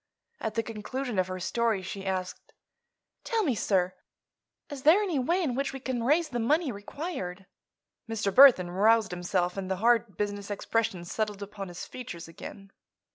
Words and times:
At 0.39 0.55
the 0.55 0.63
conclusion 0.63 1.19
of 1.19 1.27
her 1.27 1.39
story 1.39 1.83
she 1.83 2.07
asked: 2.07 2.53
"Tell 3.23 3.43
me, 3.43 3.53
sir, 3.53 3.93
is 4.71 4.81
there 4.81 4.99
any 5.03 5.19
way 5.19 5.43
in 5.43 5.53
which 5.53 5.73
we 5.73 5.79
can 5.79 6.01
raise 6.01 6.29
the 6.29 6.39
money 6.39 6.71
required?" 6.71 7.45
Mr. 8.09 8.33
Burthon 8.33 8.71
roused 8.71 9.11
himself 9.11 9.57
and 9.57 9.69
the 9.69 9.75
hard 9.75 10.17
business 10.17 10.49
expression 10.49 11.05
settled 11.05 11.43
upon 11.43 11.67
his 11.67 11.85
features 11.85 12.27
again. 12.27 12.71